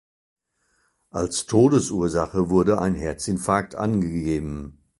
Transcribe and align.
Als 1.11 1.45
Todesursache 1.45 2.49
wurde 2.49 2.79
ein 2.81 2.95
Herzinfarkt 2.95 3.75
angegeben. 3.75 4.79